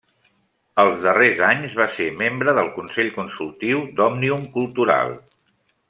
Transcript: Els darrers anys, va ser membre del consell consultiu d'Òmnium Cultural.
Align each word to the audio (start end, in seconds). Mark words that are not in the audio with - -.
Els 0.83 1.03
darrers 1.07 1.43
anys, 1.49 1.75
va 1.81 1.87
ser 1.97 2.07
membre 2.23 2.57
del 2.61 2.71
consell 2.79 3.13
consultiu 3.21 3.85
d'Òmnium 4.01 4.49
Cultural. 4.57 5.15